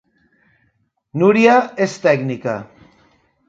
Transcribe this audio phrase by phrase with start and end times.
[1.23, 1.53] Núria
[1.87, 2.59] és tècnica